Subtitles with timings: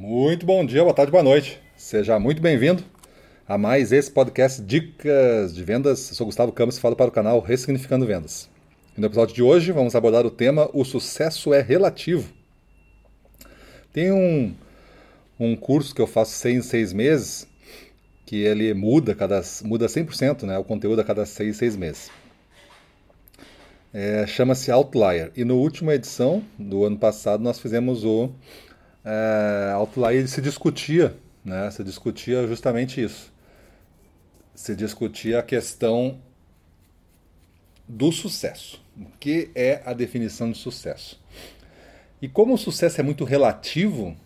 [0.00, 1.60] Muito bom dia, boa tarde, boa noite.
[1.76, 2.82] Seja muito bem-vindo
[3.46, 6.08] a mais esse podcast Dicas de Vendas.
[6.08, 8.48] Eu sou Gustavo Campos e falo para o canal Ressignificando Vendas.
[8.96, 12.32] E no episódio de hoje vamos abordar o tema O sucesso é relativo.
[13.92, 14.54] Tem um,
[15.38, 17.46] um curso que eu faço seis, seis meses
[18.24, 22.10] que ele muda cada muda 100%, né, o conteúdo a cada seis, seis meses.
[23.92, 25.30] É, Chama-se Outlier.
[25.36, 28.30] E no última edição do ano passado nós fizemos o
[29.10, 31.68] é, Outlier se discutia, né?
[31.72, 33.32] Se discutia justamente isso.
[34.54, 36.20] Se discutia a questão
[37.88, 38.80] do sucesso.
[38.96, 41.20] O que é a definição de sucesso?
[42.22, 44.16] E como o sucesso é muito relativo,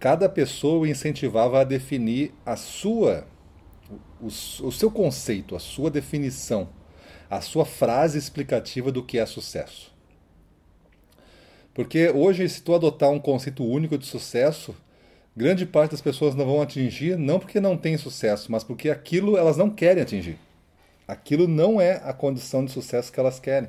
[0.00, 3.26] cada pessoa incentivava a definir a sua,
[4.20, 6.68] o, o seu conceito, a sua definição,
[7.30, 9.95] a sua frase explicativa do que é sucesso.
[11.76, 14.74] Porque hoje, se tu adotar um conceito único de sucesso,
[15.36, 19.36] grande parte das pessoas não vão atingir, não porque não tem sucesso, mas porque aquilo
[19.36, 20.38] elas não querem atingir.
[21.06, 23.68] Aquilo não é a condição de sucesso que elas querem.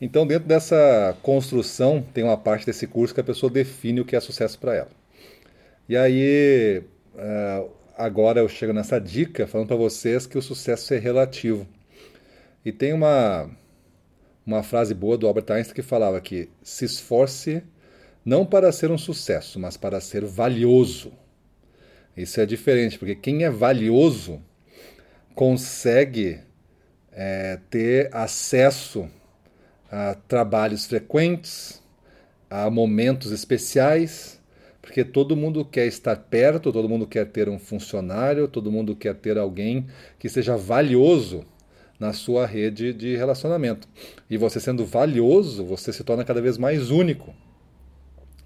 [0.00, 4.16] Então, dentro dessa construção, tem uma parte desse curso que a pessoa define o que
[4.16, 4.90] é sucesso para ela.
[5.86, 6.82] E aí,
[7.18, 7.64] eh,
[7.98, 11.66] agora eu chego nessa dica falando para vocês que o sucesso é relativo.
[12.64, 13.50] E tem uma,
[14.46, 17.62] uma frase boa do Albert Einstein que falava que se esforce
[18.24, 21.12] não para ser um sucesso, mas para ser valioso.
[22.16, 24.40] Isso é diferente, porque quem é valioso
[25.34, 26.40] consegue
[27.12, 29.08] é, ter acesso
[29.90, 31.82] a trabalhos frequentes,
[32.48, 34.40] a momentos especiais,
[34.80, 39.14] porque todo mundo quer estar perto, todo mundo quer ter um funcionário, todo mundo quer
[39.14, 39.86] ter alguém
[40.18, 41.44] que seja valioso
[41.98, 43.88] na sua rede de relacionamento.
[44.28, 47.34] E você sendo valioso, você se torna cada vez mais único.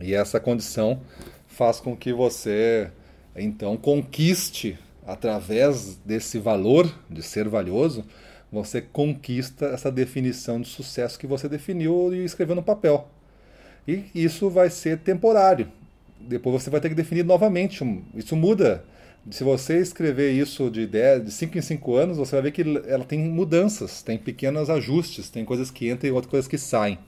[0.00, 1.00] E essa condição
[1.46, 2.90] faz com que você
[3.34, 8.04] então conquiste através desse valor de ser valioso,
[8.52, 13.08] você conquista essa definição de sucesso que você definiu e escreveu no papel.
[13.86, 15.72] E isso vai ser temporário.
[16.20, 17.82] Depois você vai ter que definir novamente.
[18.14, 18.84] Isso muda
[19.30, 22.62] se você escrever isso de 10, de 5 em 5 anos, você vai ver que
[22.86, 26.98] ela tem mudanças, tem pequenos ajustes, tem coisas que entram e outras coisas que saem.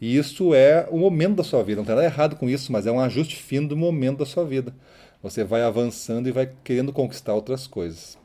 [0.00, 1.80] E isso é o momento da sua vida.
[1.80, 4.44] Não tem nada errado com isso, mas é um ajuste fino do momento da sua
[4.44, 4.74] vida.
[5.22, 8.18] Você vai avançando e vai querendo conquistar outras coisas.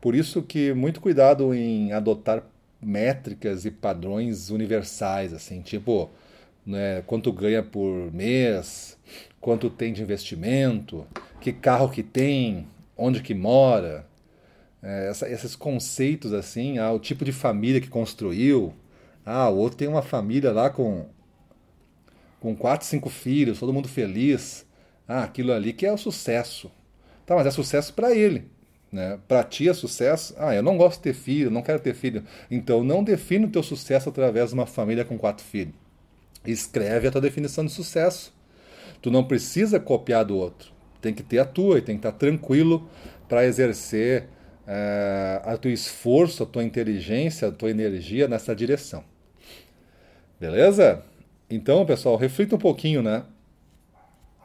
[0.00, 2.42] Por isso que muito cuidado em adotar
[2.82, 6.10] métricas e padrões universais, assim, tipo,
[6.66, 8.98] né, quanto ganha por mês,
[9.40, 11.06] quanto tem de investimento,
[11.42, 14.06] que carro que tem, onde que mora,
[14.82, 18.72] é, essa, esses conceitos assim, ah, o tipo de família que construiu,
[19.26, 21.06] ah, o outro tem uma família lá com
[22.40, 24.66] com quatro, cinco filhos, todo mundo feliz,
[25.06, 26.70] ah, aquilo ali que é o sucesso,
[27.24, 27.36] tá?
[27.36, 28.50] Mas é sucesso para ele,
[28.90, 29.18] né?
[29.28, 32.24] Para ti é sucesso, ah, eu não gosto de ter filho, não quero ter filho,
[32.50, 35.74] então não define o teu sucesso através de uma família com quatro filhos.
[36.44, 38.34] Escreve a tua definição de sucesso.
[39.00, 40.72] Tu não precisa copiar do outro
[41.02, 42.88] tem que ter a tua e tem que estar tranquilo
[43.28, 44.28] para exercer
[44.66, 49.04] é, a teu esforço, a tua inteligência, a tua energia nessa direção.
[50.40, 51.02] Beleza?
[51.50, 53.24] Então, pessoal, reflita um pouquinho, né?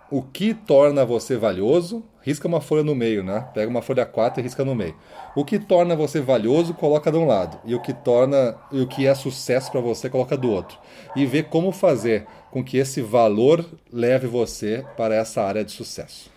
[0.10, 2.04] O que torna você valioso?
[2.22, 3.46] Risca uma folha no meio, né?
[3.54, 4.96] Pega uma folha 4 e risca no meio.
[5.36, 7.60] O que torna você valioso, coloca de um lado.
[7.66, 10.78] E o que torna e o que é sucesso para você, coloca do outro.
[11.16, 16.37] E vê como fazer com que esse valor leve você para essa área de sucesso.